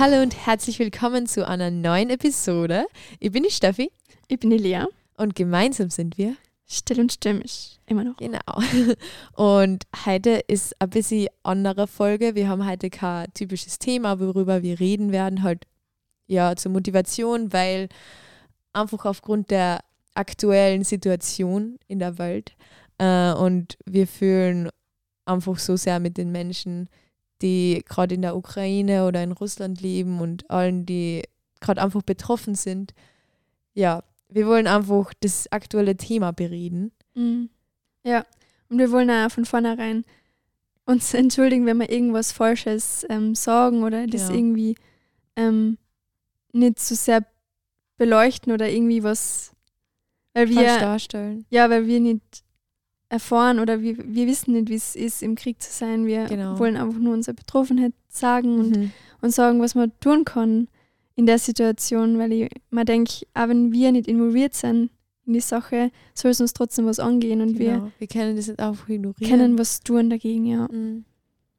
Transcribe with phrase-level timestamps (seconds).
[0.00, 2.86] Hallo und herzlich willkommen zu einer neuen Episode.
[3.18, 3.90] Ich bin die Steffi.
[4.28, 4.84] Ich bin die Lea.
[5.16, 6.36] Und gemeinsam sind wir
[6.68, 7.80] still und stimmig.
[7.86, 8.16] Immer noch.
[8.16, 8.38] Genau.
[9.34, 12.36] Und heute ist ein bisschen andere Folge.
[12.36, 15.42] Wir haben heute kein typisches Thema, worüber wir reden werden.
[15.42, 15.66] Halt
[16.28, 17.88] ja zur Motivation, weil
[18.72, 19.80] einfach aufgrund der
[20.14, 22.52] aktuellen Situation in der Welt
[22.98, 24.68] äh, und wir fühlen
[25.24, 26.88] einfach so sehr mit den Menschen,
[27.42, 31.22] die gerade in der Ukraine oder in Russland leben und allen, die
[31.60, 32.94] gerade einfach betroffen sind.
[33.74, 36.92] Ja, wir wollen einfach das aktuelle Thema bereden.
[37.14, 37.50] Mhm.
[38.04, 38.24] Ja,
[38.68, 40.04] und wir wollen auch von vornherein
[40.84, 44.34] uns entschuldigen, wenn wir irgendwas Falsches ähm, sagen oder das ja.
[44.34, 44.74] irgendwie
[45.36, 45.78] ähm,
[46.52, 47.24] nicht so sehr
[47.96, 49.52] beleuchten oder irgendwie was,
[50.32, 51.46] weil wir Falsch darstellen.
[51.50, 52.44] Ja, weil wir nicht
[53.08, 56.06] erfahren oder wir, wir wissen nicht, wie es ist, im Krieg zu sein.
[56.06, 56.58] Wir genau.
[56.58, 58.60] wollen einfach nur unsere Betroffenheit sagen mhm.
[58.60, 58.92] und,
[59.22, 60.68] und sagen, was man tun kann
[61.16, 64.90] in der Situation, weil ich mir denke, auch wenn wir nicht involviert sind
[65.26, 67.84] in die Sache, soll es uns trotzdem was angehen und genau.
[67.84, 69.30] wir, wir können das nicht einfach ignorieren.
[69.30, 70.68] Können was tun dagegen, ja.
[70.70, 71.04] Mhm.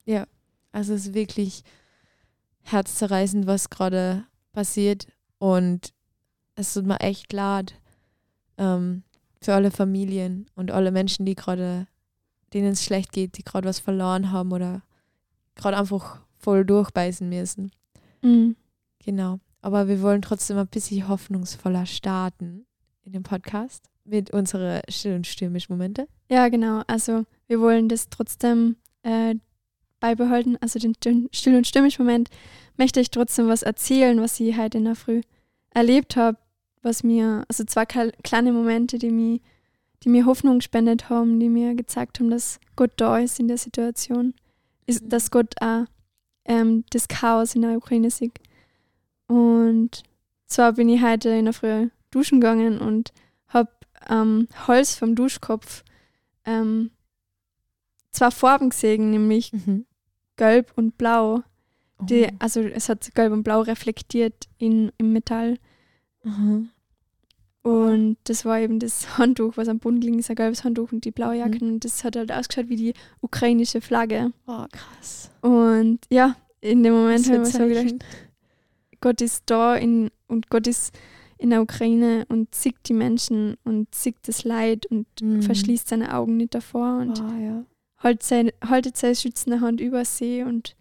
[0.06, 0.26] Ja,
[0.72, 1.64] also es ist wirklich
[2.62, 5.08] herzzerreißend, was gerade passiert
[5.40, 5.94] und
[6.56, 7.74] es tut mir echt leid.
[8.58, 9.04] Ähm,
[9.42, 11.88] für alle Familien und alle Menschen, die gerade,
[12.54, 14.82] denen es schlecht geht, die gerade was verloren haben oder
[15.56, 17.72] gerade einfach voll durchbeißen müssen.
[18.22, 18.56] Mhm.
[19.00, 19.40] Genau.
[19.62, 22.66] Aber wir wollen trotzdem ein bisschen hoffnungsvoller starten
[23.04, 26.08] in dem Podcast mit unseren still- und stürmischen Momente.
[26.30, 26.84] Ja, genau.
[26.88, 29.36] Also wir wollen das trotzdem äh,
[30.00, 30.58] beibehalten.
[30.62, 30.96] Also den
[31.32, 32.30] still- und stürmischen Moment
[32.78, 35.22] möchte ich trotzdem was erzählen, was ich heute in der Früh
[35.72, 36.38] erlebt habe,
[36.82, 39.40] was mir, also zwei kleine Momente, die mir,
[40.04, 43.58] die mir Hoffnung gespendet haben, die mir gezeigt haben, dass Gott da ist in der
[43.58, 44.34] Situation,
[44.86, 45.10] ist, mhm.
[45.10, 45.86] dass Gott auch
[46.46, 48.40] ähm, das Chaos in der Ukraine sieht.
[49.28, 50.04] Und
[50.48, 53.14] zwar bin ich heute in der Früh duschen gegangen und
[53.48, 53.72] habe
[54.10, 55.84] ähm, Holz vom Duschkopf
[56.46, 56.92] ähm,
[58.12, 59.86] zwei Farben gesehen, nämlich mhm.
[60.38, 61.44] gelb und blau.
[62.02, 62.36] Die, oh.
[62.40, 65.60] Also es hat gelb und blau reflektiert in, im Metall.
[66.24, 66.70] Mhm.
[67.62, 71.06] Und das war eben das Handtuch, was am Boden liegt, ist ein gelbes Handtuch und
[71.06, 71.64] die blaue Jacke.
[71.64, 71.74] Mhm.
[71.74, 74.32] Und das hat halt ausgeschaut wie die ukrainische Flagge.
[74.48, 75.32] Oh, krass.
[75.42, 78.06] Und ja, in dem Moment habe ich mir so gedacht,
[79.02, 80.94] Gott ist da in, und Gott ist
[81.38, 85.42] in der Ukraine und sieht die Menschen und sieht das Leid und mhm.
[85.42, 87.64] verschließt seine Augen nicht davor und oh, ja.
[87.98, 90.44] haltet, seine, haltet seine schützende Hand über sie.
[90.44, 90.76] Und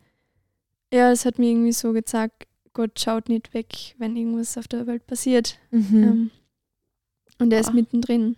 [0.93, 2.48] ja, das hat mir irgendwie so gezeigt,
[2.79, 5.59] Gott schaut nicht weg, wenn irgendwas auf der Welt passiert.
[5.73, 6.05] Mhm.
[6.05, 6.31] Ähm,
[7.41, 8.37] und er ist mittendrin.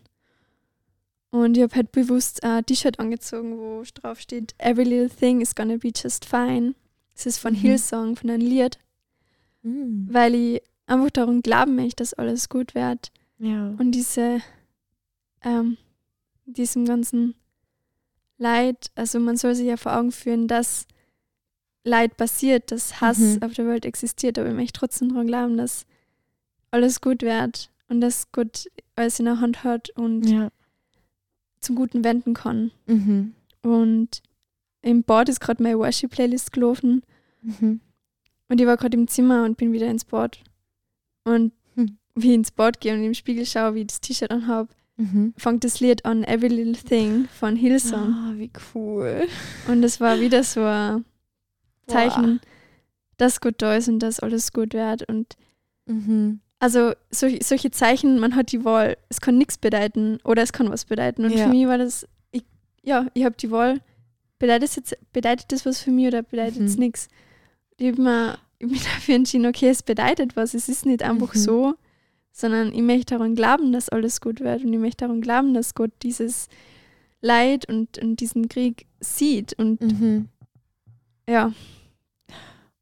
[1.28, 5.54] Und ich habe halt bewusst ein T-Shirt angezogen, wo drauf steht, Every little thing is
[5.54, 6.74] gonna be just fine.
[7.14, 7.58] Das ist von mhm.
[7.58, 8.78] Hillsong, von einem Lied.
[9.60, 10.08] Mhm.
[10.10, 13.12] Weil ich einfach darum glauben möchte, dass alles gut wird.
[13.36, 13.74] Ja.
[13.78, 14.40] Und diese,
[15.42, 15.76] ähm,
[16.46, 17.34] diesem ganzen
[18.38, 20.86] Leid, also man soll sich ja vor Augen führen, dass
[21.84, 23.42] Leid passiert, dass Hass mhm.
[23.42, 25.86] auf der Welt existiert, aber ich möchte trotzdem daran glauben, dass
[26.70, 30.50] alles gut wird und dass Gott alles in der Hand hat und ja.
[31.60, 32.70] zum Guten wenden kann.
[32.86, 33.34] Mhm.
[33.62, 34.22] Und
[34.82, 37.02] im Bad ist gerade meine Worship-Playlist gelaufen.
[37.42, 37.80] Mhm.
[38.48, 40.41] Und ich war gerade im Zimmer und bin wieder ins Bad.
[41.24, 41.97] Und mhm.
[42.14, 45.34] wie ich ins Bad gehe und im Spiegel schaue, wie ich das T-Shirt anhabe, mhm.
[45.36, 48.14] fängt das Lied an Every Little Thing von Hillsong.
[48.14, 49.26] Ah, wie cool.
[49.68, 51.04] Und es war wieder so ein
[51.90, 52.48] Zeichen, Boah.
[53.16, 55.08] dass Gott da ist und dass alles gut wird.
[55.08, 55.36] Und
[55.86, 56.40] mhm.
[56.58, 60.70] also solche, solche Zeichen, man hat die Wahl, es kann nichts bedeuten oder es kann
[60.70, 61.24] was bedeuten.
[61.24, 61.44] Und ja.
[61.44, 62.44] für mich war das, ich,
[62.82, 63.80] ja, ich habe die Wahl,
[64.38, 66.84] bedeutet, jetzt, bedeutet das was für mich oder bedeutet es mhm.
[66.84, 67.08] nichts?
[67.76, 71.38] Ich habe mir mich dafür entschieden, okay, es bedeutet was, es ist nicht einfach mhm.
[71.38, 71.74] so,
[72.32, 75.74] sondern ich möchte daran glauben, dass alles gut wird und ich möchte daran glauben, dass
[75.74, 76.48] Gott dieses
[77.20, 80.28] Leid und, und diesen Krieg sieht und mhm.
[81.28, 81.53] ja,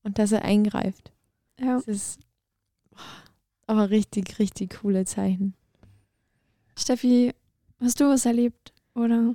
[0.09, 1.13] und dass er eingreift.
[1.61, 1.77] Ja.
[1.77, 2.21] Das ist
[3.67, 5.55] aber richtig, richtig coole Zeichen.
[6.77, 7.35] Steffi,
[7.81, 9.35] hast du was erlebt, oder?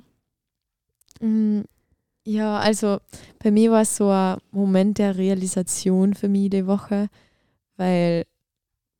[1.20, 1.60] Mm,
[2.26, 2.98] ja, also
[3.38, 7.08] bei mir war es so ein Moment der Realisation für mich die Woche,
[7.76, 8.24] weil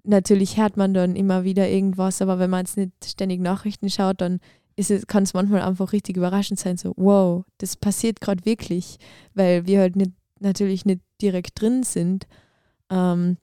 [0.05, 4.21] natürlich hört man dann immer wieder irgendwas, aber wenn man jetzt nicht ständig Nachrichten schaut,
[4.21, 4.38] dann
[5.09, 8.99] kann es manchmal einfach richtig überraschend sein, so wow, das passiert gerade wirklich,
[9.32, 12.26] weil wir halt nicht, natürlich nicht direkt drin sind.
[12.91, 13.38] Ähm,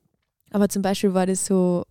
[0.52, 1.84] aber zum Beispiel war das so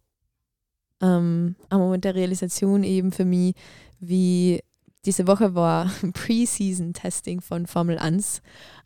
[1.03, 3.55] ähm, ein Moment der Realisation eben für mich,
[3.99, 4.61] wie
[5.05, 8.43] diese Woche war Pre-Season-Testing von Formel 1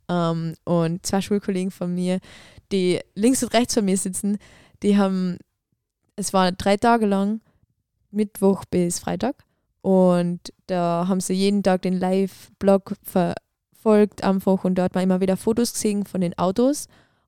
[0.09, 2.21] ähm, und zwei Schulkollegen von mir,
[2.73, 4.39] die links und rechts von mir sitzen,
[4.83, 5.39] die haben,
[6.17, 7.41] es war drei Tage lang,
[8.11, 9.45] Mittwoch bis Freitag.
[9.83, 12.95] Und da haben sie jeden Tag den Live-Blog
[13.84, 16.86] verfolgt einfach und dort man immer wieder Fotos gesehen von den Autos.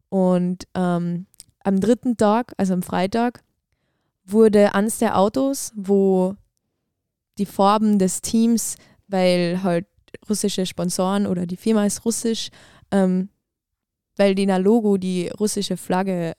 [0.09, 1.27] Und ähm,
[1.63, 3.43] am dritten Tag, also am Freitag,
[4.25, 6.35] wurde eines der Autos, wo
[7.39, 8.77] die Farben des Teams,
[9.07, 9.87] weil halt
[10.29, 12.49] russische Sponsoren oder die Firma ist russisch,
[12.91, 13.29] ähm,
[14.17, 16.33] weil die Logo die russische Flagge,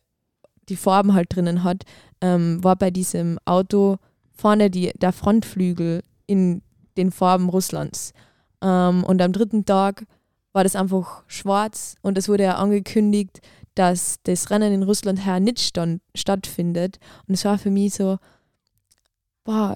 [0.68, 1.84] die Farben halt drinnen hat,
[2.22, 3.98] ähm, war bei diesem Auto
[4.32, 6.64] vorne die, der Frontflügel in
[6.98, 8.14] den Farben Russlands.
[8.62, 10.06] Ähm, und am dritten Tag
[10.54, 13.42] war das einfach schwarz und es wurde ja angekündigt,
[13.76, 16.98] dass das Rennen in Russland her nicht stand, stattfindet.
[17.28, 18.18] Und es war für mich so,
[19.44, 19.76] boah,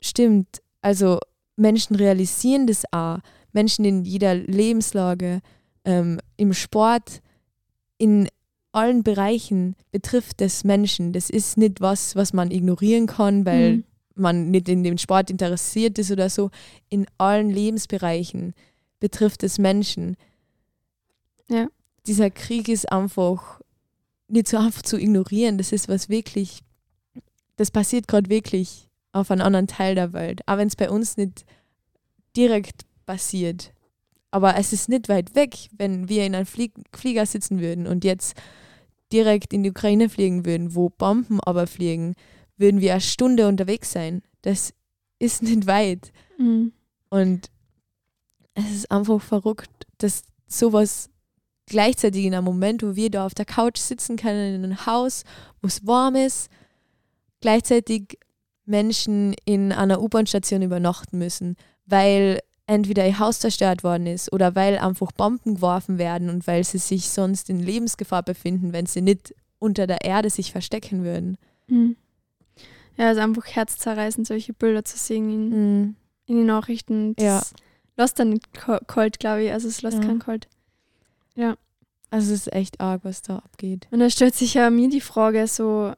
[0.00, 0.62] stimmt.
[0.80, 1.18] Also
[1.56, 3.18] Menschen realisieren das auch.
[3.52, 5.40] Menschen in jeder Lebenslage,
[5.84, 7.20] ähm, im Sport,
[7.98, 8.28] in
[8.72, 11.12] allen Bereichen betrifft das Menschen.
[11.12, 13.84] Das ist nicht was, was man ignorieren kann, weil mhm.
[14.14, 16.50] Man nicht in dem Sport interessiert ist oder so.
[16.88, 18.54] In allen Lebensbereichen
[19.00, 20.16] betrifft es Menschen.
[21.48, 21.68] Ja
[22.06, 23.60] dieser Krieg ist einfach
[24.28, 25.58] nicht so einfach zu ignorieren.
[25.58, 26.60] Das ist was wirklich,
[27.56, 30.40] das passiert gerade wirklich auf einem anderen Teil der Welt.
[30.46, 31.44] Auch wenn es bei uns nicht
[32.36, 33.72] direkt passiert.
[34.30, 38.04] Aber es ist nicht weit weg, wenn wir in einem Flieg Flieger sitzen würden und
[38.04, 38.36] jetzt
[39.12, 42.14] direkt in die Ukraine fliegen würden, wo Bomben aber fliegen,
[42.56, 44.22] würden wir eine Stunde unterwegs sein.
[44.42, 44.72] Das
[45.18, 46.12] ist nicht weit.
[46.38, 46.72] Mhm.
[47.10, 47.50] Und
[48.54, 51.10] es ist einfach verrückt, dass sowas
[51.66, 55.24] gleichzeitig in einem Moment, wo wir da auf der Couch sitzen können, in einem Haus,
[55.60, 56.50] wo es warm ist,
[57.40, 58.18] gleichzeitig
[58.64, 61.56] Menschen in einer U-Bahn-Station übernachten müssen,
[61.86, 66.64] weil entweder ihr Haus zerstört worden ist oder weil einfach Bomben geworfen werden und weil
[66.64, 71.36] sie sich sonst in Lebensgefahr befinden, wenn sie nicht unter der Erde sich verstecken würden.
[71.66, 71.96] Mhm.
[72.96, 75.96] Ja, es ist einfach herzzerreißend, solche Bilder zu sehen in, mhm.
[76.26, 77.14] in den Nachrichten.
[77.16, 77.42] Das ja.
[77.96, 78.46] lässt dann nicht
[78.86, 79.52] kalt, glaube ich.
[79.52, 80.04] Also es lässt ja.
[80.04, 80.48] kein kalt.
[81.34, 81.56] Ja.
[82.10, 83.88] Also es ist echt arg, was da abgeht.
[83.90, 85.92] Und da stellt sich ja mir die Frage so,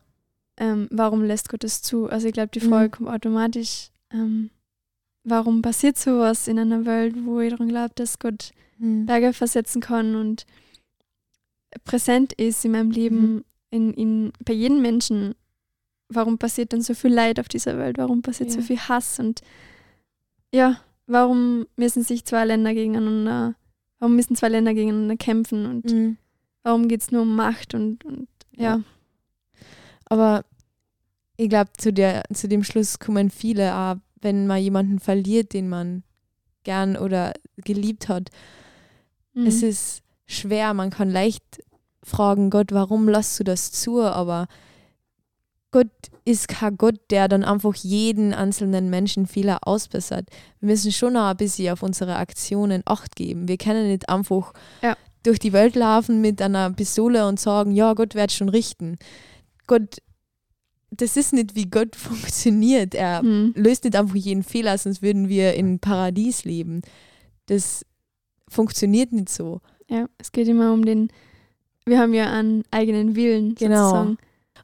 [0.56, 2.08] ähm, warum lässt Gott es zu?
[2.08, 2.90] Also ich glaube, die Frage mhm.
[2.90, 4.50] kommt automatisch, ähm,
[5.24, 9.04] warum passiert sowas in einer Welt, wo ich daran glaube, dass Gott mhm.
[9.06, 10.46] Berge versetzen kann und
[11.84, 13.44] präsent ist in meinem Leben, mhm.
[13.70, 15.34] in, in, bei jedem Menschen.
[16.08, 17.98] Warum passiert dann so viel Leid auf dieser Welt?
[17.98, 18.56] Warum passiert ja.
[18.56, 19.18] so viel Hass?
[19.18, 19.40] Und
[20.52, 23.56] ja, warum müssen sich zwei Länder gegeneinander
[23.98, 26.16] warum müssen zwei Länder gegeneinander kämpfen und mhm.
[26.62, 28.76] warum geht es nur um Macht und, und ja.
[28.76, 28.82] ja.
[30.06, 30.44] Aber
[31.36, 36.02] ich glaube, zu, zu dem Schluss kommen viele, auch wenn man jemanden verliert, den man
[36.64, 38.30] gern oder geliebt hat.
[39.34, 39.46] Mhm.
[39.46, 41.44] Es ist schwer, man kann leicht
[42.02, 44.02] fragen, Gott, warum lässt du das zu?
[44.02, 44.46] Aber
[45.70, 45.90] Gott
[46.24, 50.28] ist kein Gott, der dann einfach jeden einzelnen Menschen Fehler ausbessert.
[50.60, 53.48] Wir müssen schon noch ein bisschen auf unsere Aktionen Acht geben.
[53.48, 54.52] Wir können nicht einfach
[54.82, 54.96] ja.
[55.22, 58.98] durch die Welt laufen mit einer Pistole und sagen, ja, Gott wird schon richten.
[59.66, 59.98] Gott,
[60.90, 62.94] das ist nicht, wie Gott funktioniert.
[62.94, 63.52] Er hm.
[63.56, 66.82] löst nicht einfach jeden Fehler, sonst würden wir in Paradies leben.
[67.46, 67.84] Das
[68.48, 69.60] funktioniert nicht so.
[69.88, 71.08] Ja, es geht immer um den,
[71.84, 73.84] wir haben ja einen eigenen Willen genau.
[73.84, 74.18] sozusagen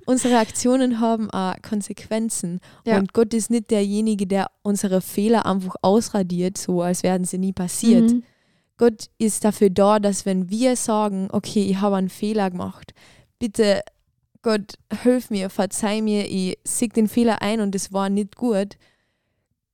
[0.07, 2.61] unsere Aktionen haben auch Konsequenzen.
[2.87, 2.99] Ja.
[2.99, 7.53] Und Gott ist nicht derjenige, der unsere Fehler einfach ausradiert, so als wären sie nie
[7.53, 8.11] passiert.
[8.11, 8.23] Mhm.
[8.77, 12.95] Gott ist dafür da, dass wenn wir sagen, okay, ich habe einen Fehler gemacht,
[13.39, 13.83] bitte
[14.43, 18.77] Gott, hilf mir, verzeih mir, ich sehe den Fehler ein und es war nicht gut.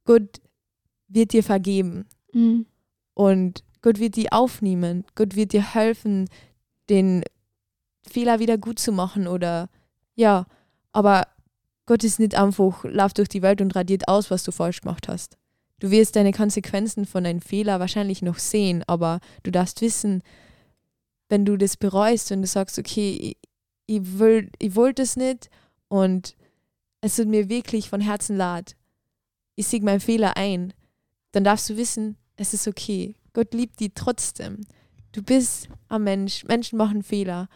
[0.05, 0.41] Gott
[1.09, 2.05] wird dir vergeben.
[2.33, 2.67] Mhm.
[3.15, 5.05] Und Gott wird dir aufnehmen.
[5.15, 6.29] Gott wird dir helfen,
[6.91, 7.25] den
[8.07, 9.71] Fehler wieder gut zu machen oder
[10.19, 10.47] ja,
[10.93, 11.29] aber
[11.87, 15.07] Gott ist nicht einfach, lauf durch die Welt und radiert aus, was du falsch gemacht
[15.07, 15.39] hast.
[15.79, 20.23] Du wirst deine Konsequenzen von deinem Fehler wahrscheinlich noch sehen, aber du darfst wissen,
[21.29, 23.39] wenn du das bereust und du sagst, okay, ich,
[23.87, 25.51] ich will, ich wollte es nicht
[25.87, 26.35] und
[27.01, 28.75] es tut mir wirklich von Herzen leid.
[29.55, 30.73] Ich sehe meinen Fehler ein,
[31.31, 33.15] dann darfst du wissen, es ist okay.
[33.35, 34.63] Gott liebt dich trotzdem.
[35.13, 36.45] Du bist ein Mensch.
[36.45, 37.49] Menschen machen Fehler.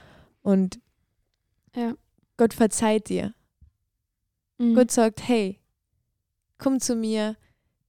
[0.42, 0.78] Und
[1.74, 1.94] ja.
[2.42, 3.34] Gott verzeiht dir.
[4.58, 4.74] Mhm.
[4.74, 5.60] Gott sagt, hey,
[6.58, 7.36] komm zu mir,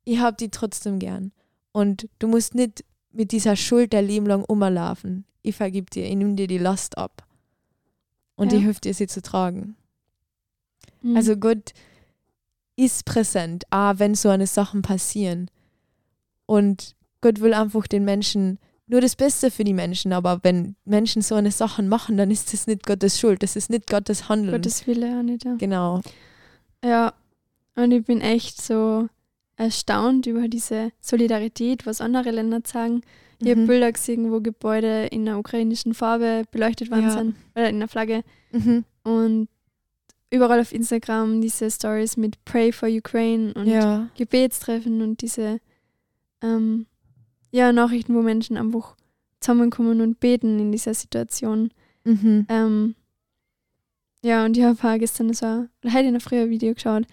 [0.03, 1.31] ich hab die trotzdem gern.
[1.72, 5.25] Und du musst nicht mit dieser Schuld der Leben lang umlaufen.
[5.41, 7.27] Ich vergib dir, ich nehme dir die Last ab.
[8.36, 8.60] Und ja.
[8.60, 9.75] ich helfe dir, sie zu tragen.
[11.01, 11.17] Mhm.
[11.17, 11.74] Also Gott
[12.75, 15.50] ist präsent, auch wenn so eine Sachen passieren.
[16.45, 20.13] Und Gott will einfach den Menschen nur das Beste für die Menschen.
[20.13, 23.42] Aber wenn Menschen so eine Sachen machen, dann ist das nicht Gottes Schuld.
[23.44, 24.52] Das ist nicht Gottes Handeln.
[24.52, 25.56] Gottes Wille auch nicht, ja.
[25.56, 26.02] Genau.
[26.84, 27.13] Ja,
[27.75, 29.08] und ich bin echt so
[29.56, 33.02] erstaunt über diese Solidarität, was andere Länder zeigen.
[33.40, 33.68] Ich habe Mhm.
[33.68, 37.12] Bilder gesehen, wo Gebäude in einer ukrainischen Farbe beleuchtet worden Ja.
[37.12, 38.24] sind, oder in der Flagge.
[38.52, 38.84] Mhm.
[39.04, 39.48] Und
[40.30, 44.10] überall auf Instagram diese Stories mit Pray for Ukraine und Ja.
[44.18, 45.60] Gebetstreffen und diese
[46.42, 46.86] ähm,
[47.53, 48.95] ja, Nachrichten, wo Menschen einfach
[49.39, 51.72] zusammenkommen und beten in dieser Situation.
[52.03, 52.45] Mhm.
[52.50, 52.95] Ähm,
[54.24, 57.05] ja, und ich habe gestern so, ein- oder heute in ein früher Video geschaut,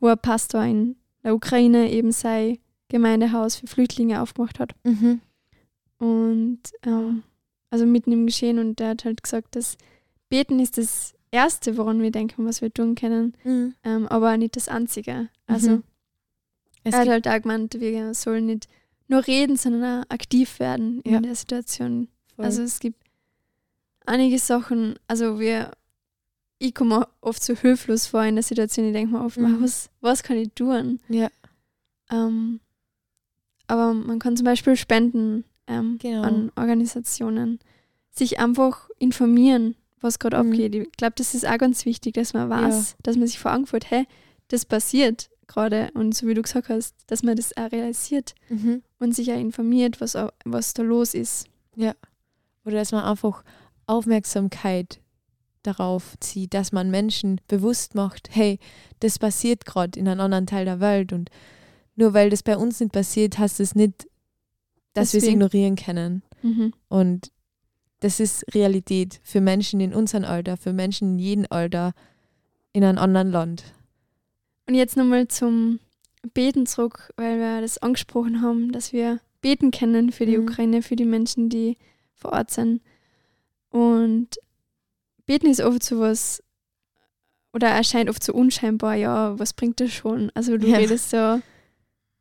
[0.00, 2.58] wo ein Pastor in der Ukraine eben sein
[2.88, 4.74] Gemeindehaus für Flüchtlinge aufgemacht hat.
[4.84, 5.20] Mhm.
[5.98, 7.22] Und ähm,
[7.70, 9.76] also mitten im Geschehen und der hat halt gesagt, dass
[10.28, 13.74] Beten ist das Erste, woran wir denken, was wir tun können, Mhm.
[13.84, 15.28] ähm, aber nicht das Einzige.
[15.46, 15.82] Also Mhm.
[16.86, 18.68] Es er hat halt auch gemeint, wir sollen nicht
[19.08, 21.20] nur reden, sondern auch aktiv werden in Ja.
[21.20, 22.08] der Situation.
[22.34, 22.44] voll.
[22.46, 23.00] Also es gibt
[24.06, 25.72] einige Sachen, also wir,
[26.58, 29.62] ich komme oft so hilflos vor in der Situation, ich denke mir oft, Mhm.
[29.62, 31.00] was, was kann ich tun?
[31.08, 31.28] ja,
[32.10, 32.60] Ähm,
[33.66, 36.22] aber man kann zum Beispiel spenden ähm, Genau.
[36.22, 37.58] an Organisationen,
[38.10, 40.50] sich einfach informieren, was gerade Mhm.
[40.52, 40.74] abgeht.
[40.74, 43.66] Ich glaube, das ist auch ganz wichtig, dass man weiß, dass man sich vor Augen
[43.66, 44.06] führt, hey,
[44.48, 48.82] das passiert gerade und so wie du gesagt hast, dass man das auch realisiert mhm.
[48.98, 51.46] und sich auch informiert, was, was da los ist.
[52.64, 53.44] oder dass man einfach
[53.86, 55.00] Aufmerksamkeit
[55.62, 58.58] darauf zieht, dass man Menschen bewusst macht, hey,
[59.00, 61.30] das passiert gerade in einem anderen Teil der Welt und
[61.96, 64.08] nur weil das bei uns nicht passiert, heißt es nicht,
[64.92, 66.22] dass wir es ignorieren können.
[66.42, 66.72] Mhm.
[66.88, 67.30] Und
[68.00, 71.92] das ist Realität für Menschen in unserem Alter, für Menschen in jedem Alter
[72.72, 73.64] in einem anderen Land.
[74.66, 75.80] Und jetzt nochmal zum
[76.32, 80.44] Beten zurück, weil wir das angesprochen haben, dass wir beten können für die Mhm.
[80.44, 81.76] Ukraine, für die Menschen, die
[82.14, 82.80] vor Ort sind.
[83.68, 84.28] Und
[85.26, 86.42] beten ist oft so was,
[87.52, 90.30] oder erscheint oft so unscheinbar, ja, was bringt das schon?
[90.34, 90.78] Also du Ja.
[90.78, 91.40] redest so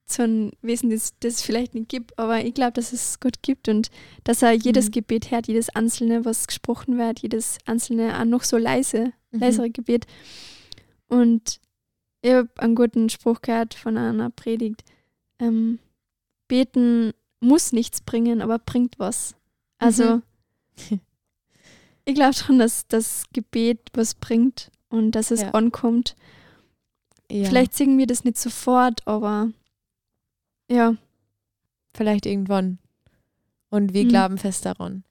[0.06, 3.42] so ein Wesen, das das es vielleicht nicht gibt, aber ich glaube, dass es Gott
[3.42, 3.90] gibt und
[4.26, 4.92] dass er jedes Mhm.
[4.92, 9.40] Gebet hört, jedes einzelne, was gesprochen wird, jedes einzelne auch noch so leise Mhm.
[9.40, 10.06] leisere Gebet.
[11.08, 11.62] Und
[12.24, 14.84] ich habe einen guten Spruch gehört von einer Predigt.
[15.40, 15.78] Ähm,
[16.48, 19.36] beten muss nichts bringen, aber bringt was.
[19.78, 20.24] Also, Mhm.
[22.06, 25.52] ich glaube schon, dass das Gebet was bringt und dass es Ja.
[25.52, 26.16] ankommt.
[27.32, 29.52] Ja, Vielleicht singen wir das nicht sofort, aber
[30.70, 30.96] ja,
[31.96, 32.80] vielleicht irgendwann.
[33.70, 34.10] Und wir Mhm.
[34.10, 35.04] glauben fest daran.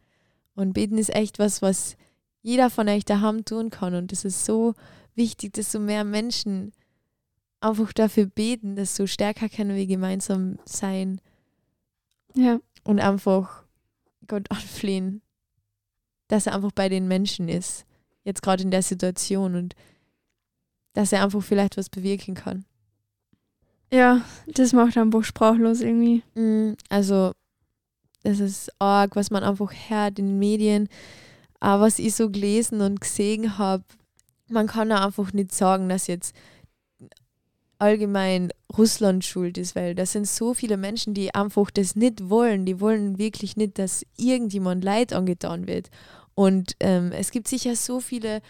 [0.54, 1.96] Und beten ist echt was, was
[2.42, 3.94] jeder von euch daheim tun kann.
[3.94, 4.74] Und es ist so
[5.14, 6.72] wichtig, dass so mehr Menschen
[7.62, 11.20] einfach dafür beten, desto stärker können wir gemeinsam sein
[12.34, 13.64] ja, und einfach
[14.26, 15.22] Gott anflehen,
[16.28, 17.84] dass er einfach bei den Menschen ist,
[18.24, 19.74] jetzt gerade in der Situation und
[20.94, 22.64] dass er einfach vielleicht was bewirken kann.
[23.92, 26.22] ja, das macht einfach sprachlos irgendwie.
[26.34, 27.32] Mm, Also,
[28.22, 30.88] das ist arg, was man einfach hört in den Medien,
[31.60, 33.84] aber was ich so gelesen und gesehen habe,
[34.48, 36.34] man kann auch einfach nicht sagen, dass jetzt
[37.82, 42.64] allgemein Russland schuld ist, weil das sind so viele Menschen, die einfach das nicht wollen.
[42.64, 45.90] Die wollen wirklich nicht, dass irgendjemand Leid angetan wird.
[46.34, 48.40] Und ähm, es gibt sicher so viele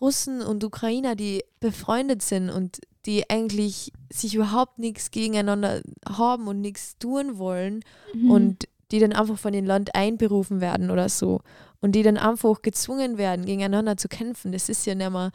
[0.00, 6.60] Russen und Ukrainer, die befreundet sind und die eigentlich sich überhaupt nichts gegeneinander haben und
[6.60, 8.30] nichts tun wollen Mhm.
[8.30, 11.40] und die dann einfach von dem Land einberufen werden oder so
[11.80, 14.52] und die dann einfach gezwungen werden, gegeneinander zu kämpfen.
[14.52, 15.30] Das ist ja nicht mehr,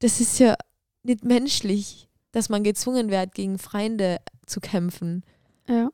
[0.00, 0.56] das ist ja
[1.02, 5.24] nicht menschlich, dass man gezwungen wird, gegen Feinde zu kämpfen.
[5.68, 5.90] ja,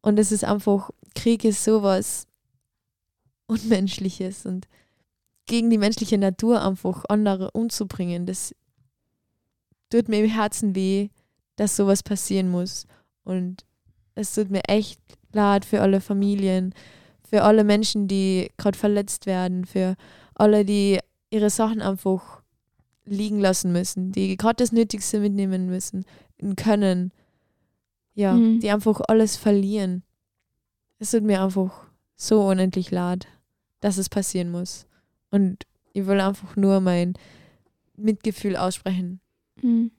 [0.00, 2.26] Und es ist einfach, Krieg ist sowas
[3.46, 4.66] Unmenschliches und
[5.46, 8.54] gegen die menschliche Natur einfach andere umzubringen, das
[9.90, 11.08] tut mir im Herzen weh,
[11.56, 12.86] dass sowas passieren muss.
[13.24, 13.64] Und
[14.14, 15.00] es tut mir echt
[15.32, 16.74] leid für alle Familien,
[17.28, 19.96] für alle Menschen, die gerade verletzt werden, für
[20.34, 20.98] alle, die
[21.30, 22.41] ihre Sachen einfach
[23.04, 26.04] liegen lassen müssen, die gerade das Nötigste mitnehmen müssen,
[26.56, 27.12] können.
[28.14, 28.60] Ja, Mhm.
[28.60, 30.02] die einfach alles verlieren.
[30.98, 33.26] Es tut mir einfach so unendlich leid,
[33.80, 34.86] dass es passieren muss.
[35.30, 37.14] Und ich will einfach nur mein
[37.96, 39.20] Mitgefühl aussprechen.
[39.62, 39.90] Mhm.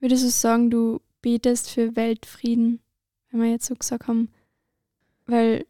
[0.00, 2.80] Würdest du sagen, du betest für Weltfrieden,
[3.30, 4.30] wenn wir jetzt so gesagt haben?
[5.26, 5.64] Weil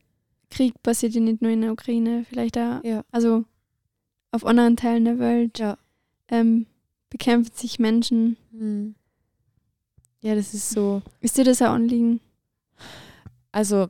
[0.50, 3.04] Krieg passiert ja nicht nur in der Ukraine, vielleicht auch, Ja.
[3.10, 3.44] also
[4.30, 5.76] auf anderen Teilen der Welt Ja.
[6.32, 6.66] Ähm,
[7.10, 8.36] bekämpfen sich Menschen.
[8.50, 8.96] Hm.
[10.22, 11.02] Ja, das ist so.
[11.20, 12.20] Ist dir das ein Anliegen?
[13.52, 13.88] Also,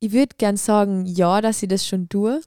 [0.00, 2.40] ich würde gern sagen, ja, dass ich das schon tue,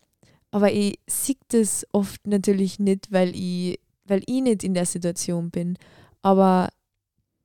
[0.52, 5.52] aber ich sehe das oft natürlich nicht, weil ich, weil ich nicht in der Situation
[5.52, 5.78] bin.
[6.22, 6.70] Aber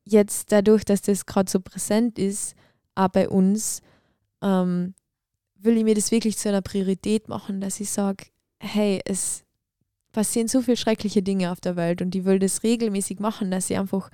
[0.04, 2.54] jetzt dadurch, dass das gerade so präsent ist,
[2.94, 3.82] auch bei uns,
[4.42, 4.94] ähm,
[5.56, 8.26] will ich mir das wirklich zu einer Priorität machen, dass ich sage,
[8.60, 9.44] hey, es
[10.12, 13.70] passieren so viele schreckliche Dinge auf der Welt und ich will das regelmäßig machen, dass
[13.70, 14.10] ich einfach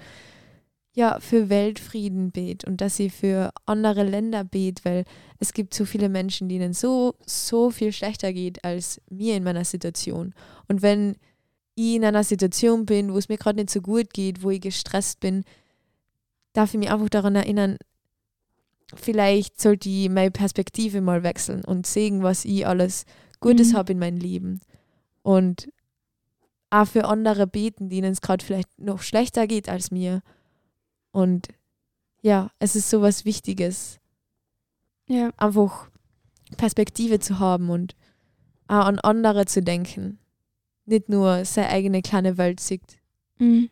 [0.95, 5.05] ja für Weltfrieden bet und dass ich für andere Länder bet, weil
[5.39, 9.65] es gibt so viele Menschen, denen so so viel schlechter geht als mir in meiner
[9.65, 10.35] Situation.
[10.69, 11.17] Und wenn
[11.75, 14.63] ich in einer Situation bin, wo es mir gerade nicht so gut geht, wo ich
[14.63, 15.45] gestresst bin,
[16.55, 17.77] darf ich mich einfach daran erinnern,
[18.95, 23.05] vielleicht sollte ich meine Perspektive mal wechseln und sehen, was ich alles
[23.41, 23.77] Gutes mhm.
[23.77, 24.61] habe in meinem Leben.
[25.23, 25.69] Und
[26.71, 30.23] auch für andere beten, denen es gerade vielleicht noch schlechter geht als mir.
[31.13, 31.49] Und
[32.23, 34.01] ja, es ist so was Wichtiges.
[35.07, 35.31] Ja.
[35.37, 35.89] Einfach
[36.57, 37.95] Perspektive zu haben und
[38.69, 40.19] auch an andere zu denken.
[40.85, 42.99] Nicht nur seine eigene kleine Welt sieht.
[43.39, 43.71] Mhm.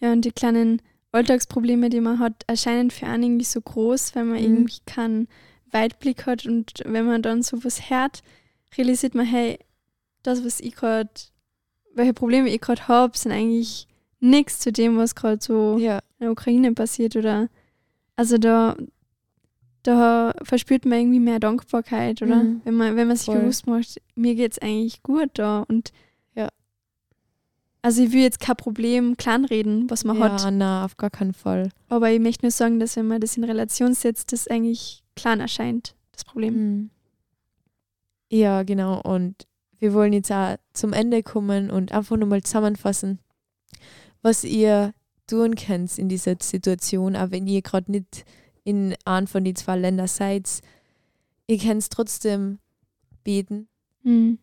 [0.00, 4.28] Ja, und die kleinen Alltagsprobleme, die man hat, erscheinen für einen irgendwie so groß, wenn
[4.28, 4.44] man mhm.
[4.44, 5.28] irgendwie keinen
[5.70, 8.22] Weitblick hat und wenn man dann sowas hört,
[8.76, 9.58] realisiert man, hey,
[10.22, 11.10] das, was ich gerade,
[11.94, 13.86] welche Probleme ich gerade habe, sind eigentlich
[14.20, 15.98] nichts zu dem, was gerade so ja.
[16.18, 17.48] in der Ukraine passiert oder
[18.16, 18.76] also da,
[19.82, 22.36] da verspürt man irgendwie mehr Dankbarkeit, oder?
[22.36, 22.60] Mhm.
[22.64, 23.40] Wenn man, wenn man sich Voll.
[23.40, 25.92] bewusst macht, mir geht es eigentlich gut da und
[27.84, 30.42] also ich will jetzt kein Problem kleinreden, was man ja, hat.
[30.42, 31.68] Ja, na, auf gar keinen Fall.
[31.90, 35.38] Aber ich möchte nur sagen, dass wenn man das in Relation setzt, das eigentlich klein
[35.38, 36.54] erscheint, das Problem.
[36.54, 36.90] Mhm.
[38.30, 39.02] Ja, genau.
[39.02, 39.46] Und
[39.78, 43.18] wir wollen jetzt auch zum Ende kommen und einfach nochmal zusammenfassen,
[44.22, 44.94] was ihr
[45.26, 48.24] tun könnt in dieser Situation, auch wenn ihr gerade nicht
[48.64, 50.60] in einem von den zwei Ländern seid.
[51.46, 52.58] Ihr könnt trotzdem
[53.22, 53.68] beten.
[54.02, 54.38] Mhm.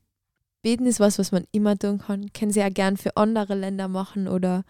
[0.61, 2.31] Beten ist was, was man immer tun kann.
[2.33, 4.63] Können sie ja gern für andere Länder machen oder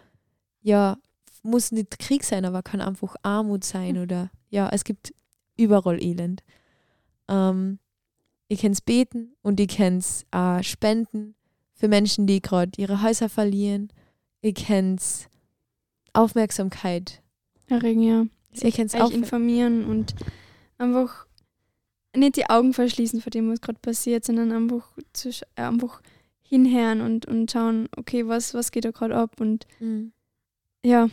[0.62, 0.96] ja,
[1.42, 5.12] muss nicht Krieg sein, aber kann einfach Armut sein oder ja, es gibt
[5.56, 6.42] überall Elend.
[7.28, 7.78] Ähm,
[8.52, 11.34] ich kann es beten und ich kann es äh, spenden
[11.72, 13.88] für Menschen, die gerade ihre Häuser verlieren.
[14.42, 15.26] Ich kann es
[16.12, 17.22] Aufmerksamkeit
[17.66, 18.26] erregen, ja.
[18.52, 20.14] Ich kann es auch informieren und
[20.76, 21.26] einfach
[22.14, 26.02] nicht die Augen verschließen vor dem, was gerade passiert, sondern einfach, zu, äh, einfach
[26.42, 30.12] hinhören und, und schauen, okay, was, was geht da gerade ab und mhm.
[30.84, 31.08] ja,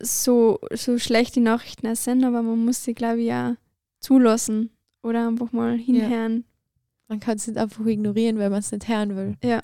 [0.00, 3.56] so, so schlecht die Nachrichten es sind, aber man muss sie, glaube ich, ja
[3.98, 4.70] zulassen
[5.02, 6.36] oder einfach mal hinhören.
[6.36, 6.57] Ja.
[7.08, 9.36] Man kann es nicht einfach ignorieren, weil man es nicht hören will.
[9.42, 9.62] Ja.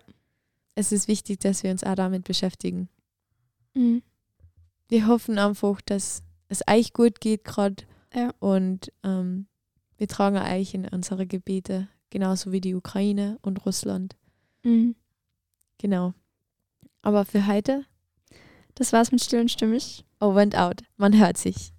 [0.75, 2.89] Es ist wichtig, dass wir uns auch damit beschäftigen.
[3.75, 4.03] Mhm.
[4.89, 8.33] Wir hoffen einfach, dass es euch gut geht gerade ja.
[8.39, 9.47] und ähm,
[9.97, 14.17] wir tragen euch in unsere Gebete, genauso wie die Ukraine und Russland.
[14.63, 14.97] Mhm.
[15.79, 16.15] Genau.
[17.03, 17.85] Aber für heute?
[18.75, 20.05] Das war's mit Still und Stimmig.
[20.21, 20.83] Over and out.
[20.97, 21.74] Man hört sich.